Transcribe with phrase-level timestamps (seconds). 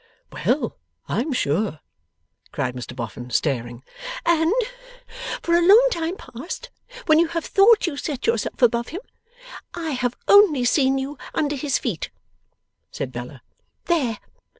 [0.31, 1.79] 'Well I'm sure!'
[2.51, 3.83] cried Mr Boffin, staring.
[4.25, 4.51] 'And
[5.43, 6.71] for a long time past,
[7.05, 9.01] when you have thought you set yourself above him,
[9.75, 12.09] I have only seen you under his feet,'
[12.89, 13.43] said Bella
[13.85, 14.17] 'There!